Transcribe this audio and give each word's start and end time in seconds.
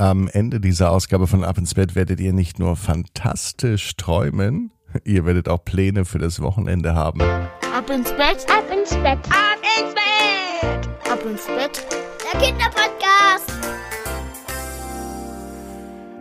Am 0.00 0.28
Ende 0.28 0.60
dieser 0.60 0.92
Ausgabe 0.92 1.26
von 1.26 1.44
Ab 1.44 1.58
ins 1.58 1.74
Bett 1.74 1.94
werdet 1.94 2.20
ihr 2.20 2.32
nicht 2.32 2.58
nur 2.58 2.74
fantastisch 2.74 3.96
träumen, 3.96 4.70
ihr 5.04 5.26
werdet 5.26 5.46
auch 5.46 5.62
Pläne 5.62 6.06
für 6.06 6.18
das 6.18 6.40
Wochenende 6.40 6.94
haben. 6.94 7.20
Ab 7.20 7.90
ins 7.90 8.10
Bett, 8.12 8.46
ab 8.48 8.64
ins 8.74 8.94
Bett, 8.94 9.18
ab 9.28 9.60
ins 9.78 9.92
Bett, 9.92 10.88
ab 11.12 11.20
ins 11.30 11.44
Bett, 11.44 11.86
der 12.32 12.40
Kinderpodcast. 12.40 13.52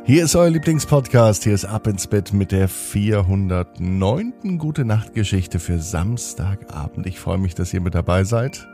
Hier 0.04 0.25
ist 0.25 0.36
euer 0.36 0.50
Lieblingspodcast. 0.50 1.46
Hier 1.46 1.54
ist 1.54 1.64
Ab 1.64 1.88
ins 1.88 2.05
Bett 2.07 2.34
mit 2.34 2.52
der 2.52 2.68
409. 2.68 4.57
Gute 4.57 4.84
Nacht 4.84 5.14
Geschichte 5.14 5.57
für 5.59 5.80
Samstagabend. 5.80 7.07
Ich 7.07 7.18
freue 7.18 7.38
mich, 7.38 7.55
dass 7.55 7.73
ihr 7.73 7.80
mit 7.80 7.96
dabei 7.96 8.25
seid. 8.25 8.68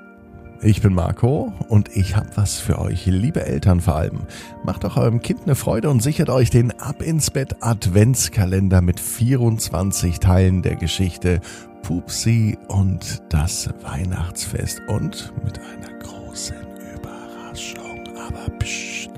Ich 0.61 0.81
bin 0.81 0.93
Marco 0.93 1.53
und 1.67 1.95
ich 1.95 2.15
habe 2.15 2.29
was 2.35 2.57
für 2.57 2.79
euch, 2.79 3.05
liebe 3.05 3.45
Eltern 3.45 3.81
vor 3.81 3.95
allem. 3.95 4.21
Macht 4.63 4.83
doch 4.83 4.97
eurem 4.97 5.21
Kind 5.21 5.41
eine 5.43 5.55
Freude 5.55 5.89
und 5.89 6.01
sichert 6.01 6.29
euch 6.29 6.49
den 6.49 6.71
Ab 6.79 7.01
ins 7.01 7.29
Bett 7.29 7.57
Adventskalender 7.61 8.81
mit 8.81 8.99
24 8.99 10.19
Teilen 10.19 10.61
der 10.61 10.75
Geschichte 10.75 11.41
Pupsi 11.83 12.57
und 12.67 13.21
das 13.29 13.69
Weihnachtsfest 13.83 14.81
und 14.87 15.33
mit 15.43 15.59
einer 15.59 15.99
großen 15.99 16.55
Überraschung. 16.95 18.03
Aber 18.27 18.49
pst, 18.57 19.11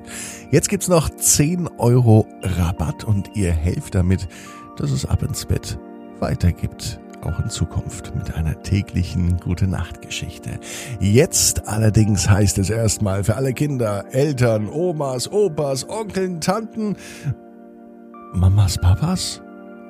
jetzt 0.51 0.67
gibt's 0.69 0.89
noch 0.89 1.09
10 1.09 1.69
Euro 1.77 2.27
Rabatt 2.41 3.03
und 3.05 3.35
ihr 3.35 3.51
helft 3.53 3.95
damit, 3.95 4.27
dass 4.77 4.91
es 4.91 5.05
Ab 5.05 5.23
ins 5.23 5.45
Bett 5.45 5.79
weitergibt 6.19 6.99
auch 7.27 7.39
in 7.39 7.49
Zukunft 7.49 8.13
mit 8.15 8.33
einer 8.35 8.61
täglichen 8.61 9.37
Gute 9.37 9.67
Nacht 9.67 10.01
Geschichte. 10.01 10.59
Jetzt 10.99 11.67
allerdings 11.67 12.29
heißt 12.29 12.57
es 12.57 12.69
erstmal 12.69 13.23
für 13.23 13.35
alle 13.35 13.53
Kinder, 13.53 14.05
Eltern, 14.11 14.69
Omas, 14.69 15.31
Opas, 15.31 15.87
Onkeln, 15.89 16.41
Tanten, 16.41 16.95
Mamas, 18.33 18.77
Papas 18.77 19.41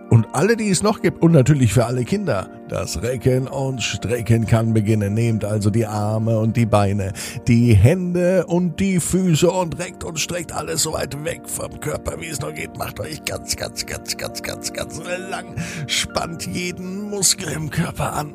und 0.10 0.28
alle, 0.34 0.56
die 0.56 0.70
es 0.70 0.84
noch 0.84 1.02
gibt 1.02 1.22
und 1.22 1.32
natürlich 1.32 1.74
für 1.74 1.86
alle 1.86 2.04
Kinder. 2.04 2.50
Das 2.70 3.02
Recken 3.02 3.48
und 3.48 3.82
Strecken 3.82 4.46
kann 4.46 4.74
beginnen. 4.74 5.14
Nehmt 5.14 5.46
also 5.46 5.70
die 5.70 5.86
Arme 5.86 6.38
und 6.40 6.58
die 6.58 6.66
Beine, 6.66 7.14
die 7.48 7.74
Hände 7.74 8.46
und 8.46 8.80
die 8.80 9.00
Füße 9.00 9.50
und 9.50 9.80
reckt 9.80 10.04
und 10.04 10.20
streckt 10.20 10.52
alles 10.52 10.84
so 10.84 10.94
weit 10.94 11.24
weg 11.24 11.42
vom 11.46 11.80
Körper, 11.80 12.20
wie 12.20 12.28
es 12.28 12.42
noch 12.42 12.54
geht. 12.54 12.78
Macht 12.78 13.00
euch 13.00 13.24
ganz, 13.24 13.56
ganz, 13.56 13.86
ganz, 13.86 14.18
ganz, 14.18 14.44
ganz, 14.44 14.74
ganz 14.74 15.02
lang. 15.30 15.56
Spannt 15.88 16.46
jeden 16.48 17.10
Muskel 17.10 17.54
im 17.54 17.70
Körper 17.70 18.14
an. 18.14 18.34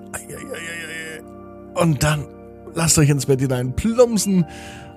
Und 1.74 2.02
dann 2.02 2.24
lasst 2.74 2.98
euch 2.98 3.10
ins 3.10 3.26
Bett 3.26 3.40
hinein 3.40 3.74
plumpsen 3.76 4.46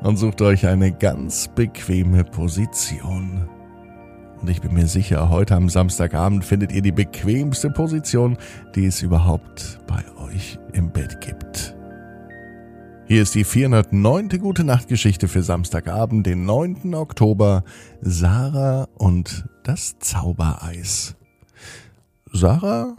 und 0.02 0.18
sucht 0.18 0.42
euch 0.42 0.66
eine 0.66 0.94
ganz 0.94 1.50
bequeme 1.50 2.24
Position. 2.24 3.50
Und 4.42 4.50
ich 4.50 4.62
bin 4.62 4.74
mir 4.74 4.88
sicher, 4.88 5.30
heute 5.30 5.56
am 5.56 5.70
Samstagabend 5.70 6.46
findet 6.46 6.72
ihr 6.72 6.82
die 6.82 6.92
bequemste 6.92 7.70
Position, 7.70 8.38
die 8.76 8.86
es 8.86 9.02
überhaupt 9.02 9.80
bei 9.88 10.04
euch 10.18 10.60
im 10.74 10.92
Bett 10.92 11.22
gibt. 11.22 11.76
Hier 13.08 13.22
ist 13.22 13.36
die 13.36 13.44
409. 13.44 14.30
Gute 14.40 14.64
Nachtgeschichte 14.64 15.28
für 15.28 15.44
Samstagabend, 15.44 16.26
den 16.26 16.46
9. 16.46 16.96
Oktober. 16.96 17.64
Sarah 18.02 18.88
und 18.96 19.46
das 19.64 20.00
Zaubereis. 20.00 21.16
Sarah 22.32 22.96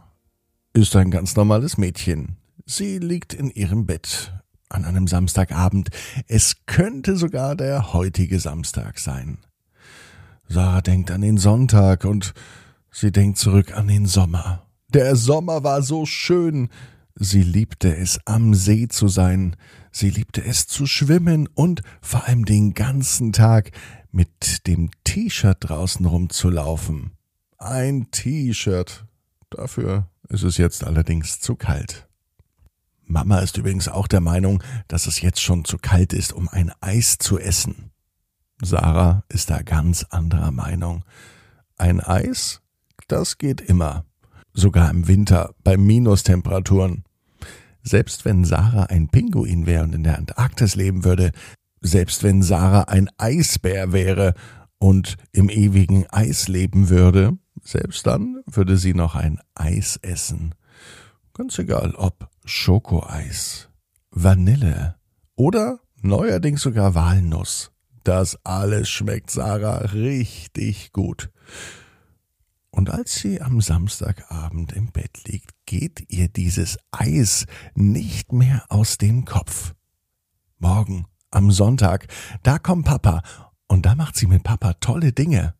ist 0.72 0.94
ein 0.94 1.10
ganz 1.10 1.34
normales 1.34 1.76
Mädchen. 1.76 2.36
Sie 2.64 2.98
liegt 2.98 3.34
in 3.34 3.50
ihrem 3.50 3.86
Bett 3.86 4.32
an 4.68 4.84
einem 4.84 5.06
Samstagabend. 5.06 5.90
Es 6.28 6.66
könnte 6.66 7.16
sogar 7.16 7.56
der 7.56 7.92
heutige 7.92 8.38
Samstag 8.38 8.98
sein. 8.98 9.38
Sarah 10.48 10.80
denkt 10.80 11.10
an 11.10 11.20
den 11.20 11.38
Sonntag 11.38 12.04
und 12.04 12.34
sie 12.90 13.12
denkt 13.12 13.38
zurück 13.38 13.76
an 13.76 13.88
den 13.88 14.06
Sommer. 14.06 14.66
Der 14.88 15.16
Sommer 15.16 15.64
war 15.64 15.82
so 15.82 16.06
schön. 16.06 16.68
Sie 17.14 17.42
liebte 17.42 17.96
es, 17.96 18.20
am 18.24 18.54
See 18.54 18.88
zu 18.88 19.08
sein. 19.08 19.56
Sie 19.90 20.10
liebte 20.10 20.44
es 20.44 20.66
zu 20.66 20.86
schwimmen 20.86 21.48
und 21.54 21.82
vor 22.00 22.26
allem 22.26 22.44
den 22.44 22.74
ganzen 22.74 23.32
Tag 23.32 23.72
mit 24.12 24.66
dem 24.66 24.90
T-Shirt 25.04 25.58
draußen 25.60 26.06
rumzulaufen. 26.06 27.12
Ein 27.58 28.10
T-Shirt. 28.10 29.06
Dafür 29.50 30.08
ist 30.28 30.42
es 30.42 30.56
jetzt 30.58 30.84
allerdings 30.84 31.40
zu 31.40 31.56
kalt. 31.56 32.06
Mama 33.04 33.38
ist 33.38 33.56
übrigens 33.56 33.88
auch 33.88 34.08
der 34.08 34.20
Meinung, 34.20 34.62
dass 34.88 35.06
es 35.06 35.20
jetzt 35.20 35.40
schon 35.40 35.64
zu 35.64 35.78
kalt 35.78 36.12
ist, 36.12 36.32
um 36.32 36.48
ein 36.48 36.72
Eis 36.80 37.18
zu 37.18 37.38
essen. 37.38 37.92
Sarah 38.62 39.22
ist 39.28 39.50
da 39.50 39.62
ganz 39.62 40.04
anderer 40.04 40.50
Meinung. 40.50 41.04
Ein 41.76 42.00
Eis, 42.00 42.62
das 43.08 43.38
geht 43.38 43.60
immer. 43.60 44.04
Sogar 44.54 44.90
im 44.90 45.08
Winter 45.08 45.54
bei 45.62 45.76
Minustemperaturen. 45.76 47.04
Selbst 47.82 48.24
wenn 48.24 48.44
Sarah 48.44 48.84
ein 48.84 49.08
Pinguin 49.08 49.66
wäre 49.66 49.84
und 49.84 49.94
in 49.94 50.04
der 50.04 50.18
Antarktis 50.18 50.74
leben 50.74 51.04
würde, 51.04 51.32
selbst 51.80 52.22
wenn 52.22 52.42
Sarah 52.42 52.84
ein 52.84 53.10
Eisbär 53.18 53.92
wäre 53.92 54.34
und 54.78 55.16
im 55.32 55.50
ewigen 55.50 56.06
Eis 56.10 56.48
leben 56.48 56.88
würde, 56.88 57.36
selbst 57.62 58.06
dann 58.06 58.42
würde 58.46 58.76
sie 58.78 58.94
noch 58.94 59.14
ein 59.14 59.38
Eis 59.54 59.98
essen. 60.02 60.54
Ganz 61.34 61.58
egal 61.58 61.94
ob 61.94 62.28
Schokoeis, 62.44 63.68
Vanille 64.10 64.96
oder 65.34 65.80
neuerdings 66.00 66.62
sogar 66.62 66.94
Walnuss. 66.94 67.70
Das 68.06 68.38
alles 68.44 68.88
schmeckt 68.88 69.32
Sarah 69.32 69.78
richtig 69.78 70.92
gut. 70.92 71.28
Und 72.70 72.88
als 72.88 73.16
sie 73.16 73.42
am 73.42 73.60
Samstagabend 73.60 74.72
im 74.74 74.92
Bett 74.92 75.24
liegt, 75.24 75.50
geht 75.66 76.04
ihr 76.06 76.28
dieses 76.28 76.78
Eis 76.92 77.46
nicht 77.74 78.32
mehr 78.32 78.64
aus 78.68 78.98
dem 78.98 79.24
Kopf. 79.24 79.74
Morgen, 80.60 81.06
am 81.32 81.50
Sonntag, 81.50 82.06
da 82.44 82.60
kommt 82.60 82.84
Papa 82.84 83.22
und 83.66 83.86
da 83.86 83.96
macht 83.96 84.14
sie 84.14 84.26
mit 84.26 84.44
Papa 84.44 84.74
tolle 84.74 85.12
Dinge. 85.12 85.54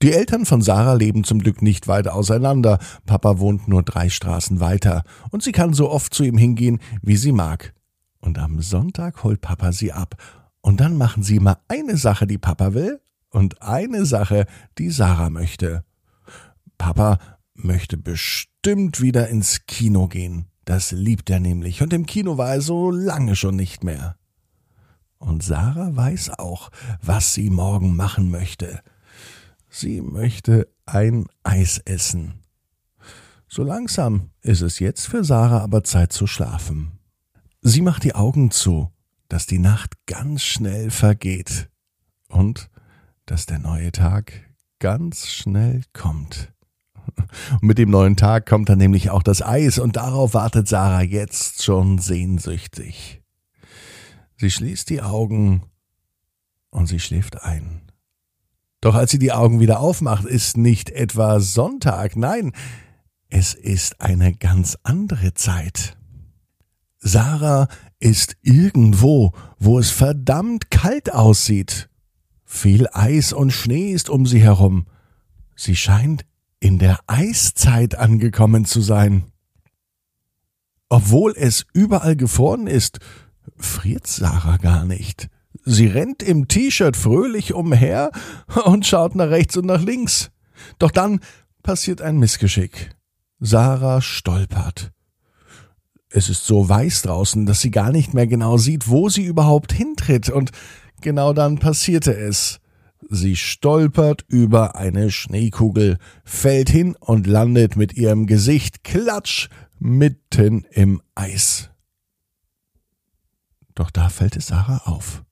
Die 0.00 0.12
Eltern 0.12 0.46
von 0.46 0.62
Sarah 0.62 0.94
leben 0.94 1.24
zum 1.24 1.40
Glück 1.40 1.62
nicht 1.62 1.88
weit 1.88 2.06
auseinander. 2.06 2.78
Papa 3.06 3.40
wohnt 3.40 3.66
nur 3.66 3.82
drei 3.82 4.08
Straßen 4.08 4.60
weiter 4.60 5.02
und 5.30 5.42
sie 5.42 5.50
kann 5.50 5.74
so 5.74 5.90
oft 5.90 6.14
zu 6.14 6.22
ihm 6.22 6.38
hingehen, 6.38 6.78
wie 7.02 7.16
sie 7.16 7.32
mag. 7.32 7.74
Und 8.20 8.38
am 8.38 8.62
Sonntag 8.62 9.24
holt 9.24 9.40
Papa 9.40 9.72
sie 9.72 9.92
ab 9.92 10.14
und 10.60 10.80
dann 10.80 10.96
machen 10.96 11.22
sie 11.22 11.36
immer 11.36 11.60
eine 11.68 11.96
Sache, 11.96 12.26
die 12.26 12.38
Papa 12.38 12.74
will, 12.74 13.00
und 13.30 13.62
eine 13.62 14.06
Sache, 14.06 14.46
die 14.78 14.90
Sarah 14.90 15.30
möchte. 15.30 15.84
Papa 16.78 17.18
möchte 17.54 17.96
bestimmt 17.96 19.00
wieder 19.00 19.28
ins 19.28 19.66
Kino 19.66 20.08
gehen. 20.08 20.46
Das 20.64 20.92
liebt 20.92 21.30
er 21.30 21.40
nämlich, 21.40 21.82
und 21.82 21.92
im 21.92 22.06
Kino 22.06 22.38
war 22.38 22.50
er 22.54 22.60
so 22.60 22.90
lange 22.90 23.36
schon 23.36 23.56
nicht 23.56 23.84
mehr. 23.84 24.16
Und 25.18 25.42
Sarah 25.42 25.94
weiß 25.96 26.38
auch, 26.38 26.70
was 27.02 27.34
sie 27.34 27.50
morgen 27.50 27.96
machen 27.96 28.30
möchte. 28.30 28.80
Sie 29.68 30.00
möchte 30.00 30.68
ein 30.86 31.26
Eis 31.42 31.78
essen. 31.78 32.34
So 33.48 33.62
langsam 33.62 34.30
ist 34.42 34.60
es 34.60 34.78
jetzt 34.78 35.06
für 35.06 35.24
Sarah 35.24 35.60
aber 35.60 35.82
Zeit 35.82 36.12
zu 36.12 36.26
schlafen. 36.26 36.98
Sie 37.62 37.82
macht 37.82 38.04
die 38.04 38.14
Augen 38.14 38.50
zu 38.50 38.92
dass 39.28 39.46
die 39.46 39.58
Nacht 39.58 39.94
ganz 40.06 40.42
schnell 40.42 40.90
vergeht 40.90 41.68
und 42.28 42.70
dass 43.26 43.46
der 43.46 43.58
neue 43.58 43.92
Tag 43.92 44.32
ganz 44.78 45.28
schnell 45.28 45.82
kommt. 45.92 46.52
Und 47.52 47.62
mit 47.62 47.78
dem 47.78 47.90
neuen 47.90 48.16
Tag 48.16 48.46
kommt 48.46 48.68
dann 48.68 48.78
nämlich 48.78 49.10
auch 49.10 49.22
das 49.22 49.42
Eis 49.42 49.78
und 49.78 49.96
darauf 49.96 50.34
wartet 50.34 50.68
Sarah 50.68 51.02
jetzt 51.02 51.62
schon 51.62 51.98
sehnsüchtig. 51.98 53.22
Sie 54.36 54.50
schließt 54.50 54.88
die 54.90 55.02
Augen 55.02 55.62
und 56.70 56.86
sie 56.86 57.00
schläft 57.00 57.42
ein. 57.42 57.82
Doch 58.80 58.94
als 58.94 59.10
sie 59.10 59.18
die 59.18 59.32
Augen 59.32 59.58
wieder 59.58 59.80
aufmacht, 59.80 60.24
ist 60.24 60.56
nicht 60.56 60.90
etwa 60.90 61.40
Sonntag, 61.40 62.16
nein, 62.16 62.52
es 63.28 63.54
ist 63.54 64.00
eine 64.00 64.32
ganz 64.34 64.78
andere 64.84 65.34
Zeit. 65.34 65.96
Sarah 66.98 67.68
ist 68.00 68.36
irgendwo, 68.42 69.32
wo 69.58 69.78
es 69.78 69.90
verdammt 69.90 70.70
kalt 70.70 71.12
aussieht. 71.12 71.88
Viel 72.44 72.86
Eis 72.92 73.32
und 73.32 73.52
Schnee 73.52 73.92
ist 73.92 74.08
um 74.08 74.26
sie 74.26 74.40
herum. 74.40 74.86
Sie 75.56 75.76
scheint 75.76 76.24
in 76.60 76.78
der 76.78 77.00
Eiszeit 77.06 77.96
angekommen 77.96 78.64
zu 78.64 78.80
sein. 78.80 79.24
Obwohl 80.88 81.34
es 81.36 81.66
überall 81.72 82.16
gefroren 82.16 82.66
ist, 82.66 83.00
friert 83.56 84.06
Sarah 84.06 84.56
gar 84.56 84.84
nicht. 84.84 85.28
Sie 85.64 85.86
rennt 85.86 86.22
im 86.22 86.48
T-Shirt 86.48 86.96
fröhlich 86.96 87.52
umher 87.52 88.10
und 88.64 88.86
schaut 88.86 89.14
nach 89.14 89.28
rechts 89.28 89.56
und 89.56 89.66
nach 89.66 89.82
links. 89.82 90.30
Doch 90.78 90.90
dann 90.90 91.20
passiert 91.62 92.00
ein 92.00 92.18
Missgeschick. 92.18 92.90
Sarah 93.40 94.00
stolpert. 94.00 94.92
Es 96.10 96.28
ist 96.30 96.46
so 96.46 96.68
weiß 96.68 97.02
draußen, 97.02 97.44
dass 97.44 97.60
sie 97.60 97.70
gar 97.70 97.92
nicht 97.92 98.14
mehr 98.14 98.26
genau 98.26 98.56
sieht, 98.56 98.88
wo 98.88 99.08
sie 99.08 99.24
überhaupt 99.24 99.72
hintritt, 99.72 100.30
und 100.30 100.52
genau 101.00 101.32
dann 101.32 101.58
passierte 101.58 102.16
es. 102.16 102.60
Sie 103.10 103.36
stolpert 103.36 104.24
über 104.28 104.76
eine 104.76 105.10
Schneekugel, 105.10 105.98
fällt 106.24 106.70
hin 106.70 106.96
und 106.98 107.26
landet 107.26 107.76
mit 107.76 107.94
ihrem 107.94 108.26
Gesicht 108.26 108.84
klatsch 108.84 109.48
mitten 109.78 110.64
im 110.70 111.00
Eis. 111.14 111.70
Doch 113.74 113.90
da 113.90 114.08
fällt 114.08 114.36
es 114.36 114.48
Sarah 114.48 114.82
auf. 114.86 115.24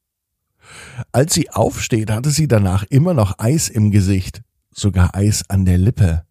Als 1.13 1.35
sie 1.35 1.51
aufsteht, 1.51 2.11
hatte 2.11 2.31
sie 2.31 2.49
danach 2.49 2.85
immer 2.85 3.15
noch 3.15 3.39
Eis 3.39 3.69
im 3.69 3.91
Gesicht, 3.91 4.43
sogar 4.71 5.15
Eis 5.15 5.49
an 5.49 5.65
der 5.65 5.79
Lippe. 5.79 6.26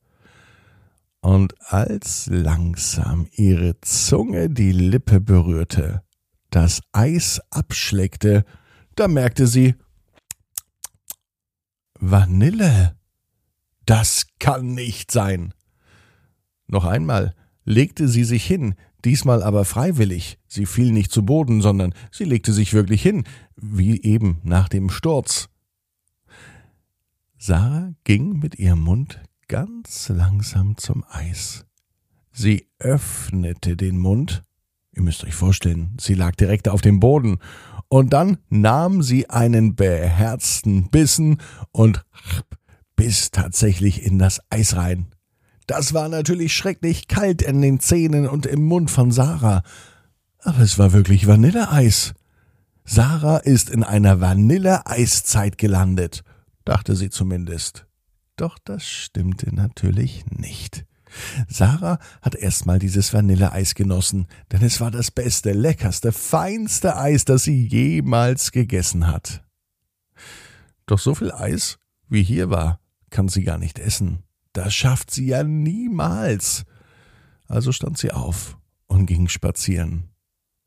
Und 1.25 1.55
als 1.73 2.27
langsam 2.27 3.27
ihre 3.31 3.81
Zunge 3.81 4.47
die 4.47 4.71
Lippe 4.71 5.19
berührte, 5.19 6.03
das 6.51 6.83
Eis 6.91 7.41
abschleckte, 7.49 8.45
da 8.93 9.07
merkte 9.07 9.47
sie 9.47 9.73
Vanille. 11.99 12.95
Das 13.87 14.27
kann 14.37 14.75
nicht 14.75 15.09
sein. 15.09 15.55
Noch 16.67 16.85
einmal 16.85 17.33
legte 17.63 18.07
sie 18.07 18.23
sich 18.23 18.45
hin, 18.45 18.75
diesmal 19.03 19.41
aber 19.41 19.65
freiwillig. 19.65 20.37
Sie 20.47 20.67
fiel 20.67 20.91
nicht 20.91 21.11
zu 21.11 21.25
Boden, 21.25 21.59
sondern 21.63 21.95
sie 22.11 22.25
legte 22.25 22.53
sich 22.53 22.75
wirklich 22.75 23.01
hin, 23.01 23.23
wie 23.55 23.99
eben 24.03 24.41
nach 24.43 24.69
dem 24.69 24.91
Sturz. 24.91 25.49
Sarah 27.39 27.95
ging 28.03 28.37
mit 28.37 28.59
ihrem 28.59 28.81
Mund 28.81 29.19
ganz 29.47 30.09
langsam 30.09 30.77
zum 30.77 31.03
Eis. 31.09 31.65
Sie 32.31 32.67
öffnete 32.79 33.77
den 33.77 33.97
Mund 33.97 34.43
Ihr 34.95 35.03
müsst 35.03 35.25
euch 35.25 35.35
vorstellen, 35.35 35.97
sie 35.99 36.13
lag 36.13 36.35
direkt 36.35 36.69
auf 36.69 36.81
dem 36.81 36.99
Boden. 37.01 37.39
Und 37.89 38.13
dann 38.13 38.37
nahm 38.49 39.03
sie 39.03 39.29
einen 39.29 39.75
beherzten 39.75 40.89
Bissen 40.89 41.41
und 41.71 42.05
biss 42.95 43.29
tatsächlich 43.31 44.03
in 44.03 44.17
das 44.17 44.39
Eis 44.49 44.75
rein. 44.75 45.07
Das 45.67 45.93
war 45.93 46.07
natürlich 46.07 46.53
schrecklich 46.53 47.07
kalt 47.07 47.41
in 47.41 47.61
den 47.61 47.79
Zähnen 47.79 48.27
und 48.27 48.45
im 48.45 48.63
Mund 48.63 48.89
von 48.89 49.11
Sarah. 49.11 49.63
Aber 50.39 50.59
es 50.59 50.79
war 50.79 50.93
wirklich 50.93 51.27
Vanilleeis. 51.27 52.13
Sarah 52.85 53.37
ist 53.37 53.69
in 53.69 53.83
einer 53.83 54.21
Vanilleeiszeit 54.21 55.57
gelandet, 55.57 56.23
dachte 56.63 56.95
sie 56.95 57.09
zumindest. 57.09 57.85
Doch 58.35 58.57
das 58.59 58.85
stimmte 58.85 59.53
natürlich 59.53 60.25
nicht. 60.27 60.85
Sarah 61.47 61.99
hat 62.21 62.35
erstmal 62.35 62.79
dieses 62.79 63.13
Vanilleeis 63.13 63.75
genossen, 63.75 64.27
denn 64.51 64.61
es 64.61 64.81
war 64.81 64.91
das 64.91 65.11
beste, 65.11 65.53
leckerste, 65.53 66.11
feinste 66.11 66.97
Eis, 66.97 67.23
das 67.23 67.43
sie 67.43 67.67
jemals 67.67 68.51
gegessen 68.51 69.07
hat. 69.07 69.43
Doch 70.85 70.99
so 70.99 71.15
viel 71.15 71.31
Eis, 71.31 71.79
wie 72.09 72.23
hier 72.23 72.49
war, 72.49 72.79
kann 73.09 73.29
sie 73.29 73.43
gar 73.43 73.57
nicht 73.57 73.79
essen. 73.79 74.23
Das 74.51 74.73
schafft 74.73 75.11
sie 75.11 75.27
ja 75.27 75.43
niemals. 75.43 76.65
Also 77.47 77.71
stand 77.71 77.97
sie 77.97 78.11
auf 78.11 78.57
und 78.87 79.05
ging 79.05 79.29
spazieren. 79.29 80.09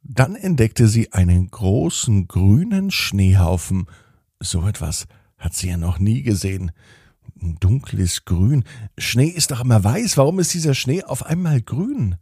Dann 0.03 0.37
entdeckte 0.37 0.89
sie 0.89 1.13
einen 1.13 1.51
großen 1.51 2.29
grünen 2.29 2.91
Schneehaufen. 2.91 3.87
So 4.41 4.67
etwas 4.67 5.07
hat 5.37 5.55
sie 5.55 5.69
ja 5.69 5.77
noch 5.77 5.99
nie 5.99 6.23
gesehen 6.23 6.73
ein 7.41 7.57
dunkles 7.61 8.25
Grün. 8.25 8.65
Schnee 8.97 9.29
ist 9.29 9.51
doch 9.51 9.61
immer 9.61 9.83
weiß. 9.83 10.17
Warum 10.17 10.39
ist 10.39 10.55
dieser 10.55 10.75
Schnee 10.75 11.03
auf 11.05 11.25
einmal 11.25 11.61
grün? 11.63 12.17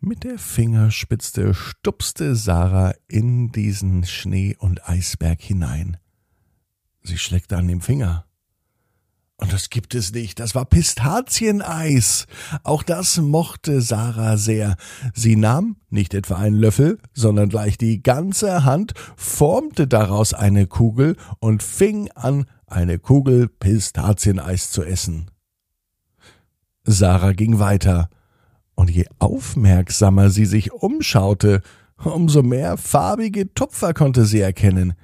Mit 0.00 0.24
der 0.24 0.38
Fingerspitze 0.38 1.54
stupste 1.54 2.34
Sarah 2.34 2.94
in 3.08 3.52
diesen 3.52 4.04
Schnee- 4.04 4.56
und 4.58 4.88
Eisberg 4.88 5.40
hinein. 5.40 5.96
Sie 7.02 7.18
schleckte 7.18 7.56
an 7.56 7.68
dem 7.68 7.80
Finger. 7.80 8.26
Und 9.42 9.52
das 9.52 9.70
gibt 9.70 9.96
es 9.96 10.12
nicht. 10.12 10.38
Das 10.38 10.54
war 10.54 10.64
Pistazieneis. 10.64 12.26
Auch 12.62 12.84
das 12.84 13.18
mochte 13.18 13.80
Sarah 13.80 14.36
sehr. 14.36 14.76
Sie 15.14 15.34
nahm 15.34 15.76
nicht 15.90 16.14
etwa 16.14 16.36
einen 16.36 16.56
Löffel, 16.56 17.00
sondern 17.12 17.48
gleich 17.48 17.76
die 17.76 18.04
ganze 18.04 18.64
Hand, 18.64 18.94
formte 19.16 19.88
daraus 19.88 20.32
eine 20.32 20.68
Kugel 20.68 21.16
und 21.40 21.64
fing 21.64 22.08
an, 22.12 22.46
eine 22.72 22.98
Kugel 22.98 23.48
Pistazieneis 23.48 24.70
zu 24.70 24.82
essen. 24.82 25.30
Sarah 26.84 27.32
ging 27.32 27.58
weiter, 27.58 28.08
und 28.74 28.90
je 28.90 29.06
aufmerksamer 29.18 30.30
sie 30.30 30.46
sich 30.46 30.72
umschaute, 30.72 31.62
umso 32.02 32.42
mehr 32.42 32.76
farbige 32.76 33.52
Tupfer 33.54 33.94
konnte 33.94 34.24
sie 34.24 34.40
erkennen. 34.40 34.94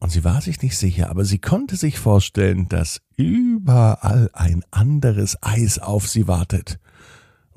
Und 0.00 0.10
sie 0.10 0.22
war 0.24 0.40
sich 0.40 0.62
nicht 0.62 0.76
sicher, 0.76 1.10
aber 1.10 1.24
sie 1.24 1.38
konnte 1.38 1.76
sich 1.76 1.98
vorstellen, 1.98 2.68
dass 2.68 3.00
überall 3.16 4.30
ein 4.32 4.62
anderes 4.70 5.42
Eis 5.42 5.78
auf 5.78 6.08
sie 6.08 6.28
wartet. 6.28 6.78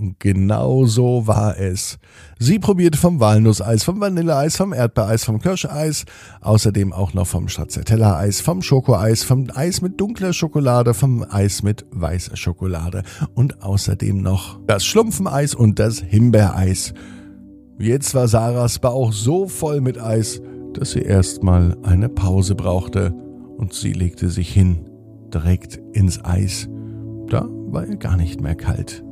Und 0.01 0.19
genau 0.19 0.86
so 0.86 1.27
war 1.27 1.59
es. 1.59 2.00
Sie 2.39 2.57
probierte 2.57 2.98
vom 2.98 3.19
Walnusseis, 3.19 3.83
vom 3.83 4.01
Vanilleeis, 4.01 4.57
vom 4.57 4.74
Erdbeereis, 4.74 5.24
vom 5.24 5.39
Kirscheis, 5.39 6.06
außerdem 6.42 6.92
auch 6.92 7.13
noch 7.13 7.27
vom 7.27 7.48
Stracciatella-Eis, 7.48 8.42
vom 8.42 8.63
Schokoeis, 8.63 9.24
vom 9.24 9.45
Eis 9.53 9.81
mit 9.81 10.01
dunkler 10.01 10.33
Schokolade, 10.33 10.95
vom 10.95 11.24
Eis 11.30 11.62
mit 11.62 11.86
weißer 11.92 12.36
Schokolade 12.36 13.03
und 13.36 13.62
außerdem 13.62 14.24
noch 14.24 14.59
das 14.65 14.83
Schlumpfeneis 14.86 15.53
und 15.53 15.77
das 15.77 16.00
Himbeereis. 16.00 16.95
Jetzt 17.77 18.15
war 18.15 18.27
Sarahs 18.27 18.80
Bauch 18.80 19.13
so 19.13 19.48
voll 19.48 19.81
mit 19.81 20.01
Eis, 20.01 20.42
dass 20.74 20.92
sie 20.92 21.03
erstmal 21.03 21.77
eine 21.83 22.09
Pause 22.09 22.56
brauchte 22.56 23.13
und 23.57 23.74
sie 23.74 23.94
legte 23.94 24.30
sich 24.30 24.51
hin, 24.51 24.89
direkt 25.31 25.80
ins 25.94 26.25
Eis. 26.25 26.68
Da 27.27 27.48
war 27.68 27.86
ihr 27.86 27.98
gar 27.98 28.18
nicht 28.18 28.42
mehr 28.42 28.56
kalt. 28.56 29.03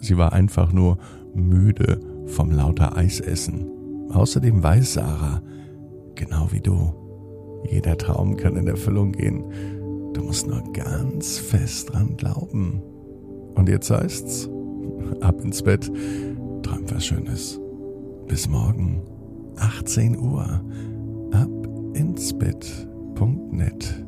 Sie 0.00 0.16
war 0.16 0.32
einfach 0.32 0.72
nur 0.72 0.98
müde 1.34 2.00
vom 2.26 2.50
lauter 2.50 2.96
Eisessen. 2.96 3.66
Außerdem 4.10 4.62
weiß 4.62 4.94
Sarah, 4.94 5.42
genau 6.14 6.48
wie 6.50 6.60
du, 6.60 6.92
jeder 7.70 7.96
Traum 7.96 8.36
kann 8.36 8.56
in 8.56 8.66
Erfüllung 8.66 9.12
gehen. 9.12 9.44
Du 10.12 10.22
musst 10.22 10.46
nur 10.46 10.62
ganz 10.72 11.38
fest 11.38 11.92
dran 11.92 12.16
glauben. 12.16 12.82
Und 13.54 13.68
jetzt 13.68 13.90
heißt's, 13.90 14.48
ab 15.20 15.40
ins 15.42 15.62
Bett, 15.62 15.90
träum 16.62 16.84
was 16.90 17.06
Schönes. 17.06 17.60
Bis 18.28 18.48
morgen, 18.48 19.02
18 19.56 20.18
Uhr, 20.18 20.62
ab 21.32 21.68
ins 21.94 22.32
Bett.net. 22.38 24.04